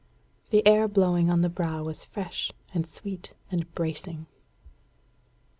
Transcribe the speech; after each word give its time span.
The 0.49 0.65
air 0.65 0.87
blowing 0.87 1.29
on 1.29 1.41
the 1.41 1.47
brow 1.49 1.83
was 1.83 2.03
fresh 2.03 2.51
and 2.73 2.87
sweet 2.87 3.35
and 3.51 3.71
bracing. 3.75 4.25